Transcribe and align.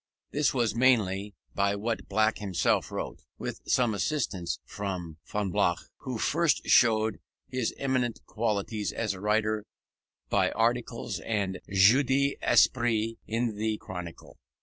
This 0.31 0.51
was 0.51 0.73
mainly 0.73 1.35
by 1.53 1.75
what 1.75 2.09
Black 2.09 2.39
himself 2.39 2.91
wrote, 2.91 3.21
with 3.37 3.61
some 3.67 3.93
assistance 3.93 4.57
from 4.65 5.17
Fonblanque, 5.23 5.91
who 5.97 6.17
first 6.17 6.65
showed 6.67 7.19
his 7.49 7.71
eminent 7.77 8.19
qualities 8.25 8.91
as 8.91 9.13
a 9.13 9.21
writer 9.21 9.63
by 10.27 10.49
articles 10.53 11.19
and 11.19 11.59
jeux 11.69 12.01
d'esprit 12.01 13.19
in 13.27 13.57
the 13.57 13.77
Chronicle. 13.77 14.39